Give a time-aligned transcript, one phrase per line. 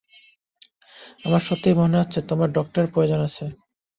[1.25, 3.45] আমার সত্যিই মনে হচ্ছে তোমার ডক্টরের প্রয়োজন আছে।